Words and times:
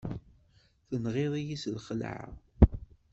Tenɣiḍ-iyi 0.87 1.57
s 1.63 1.63
lxeɛla! 1.75 2.15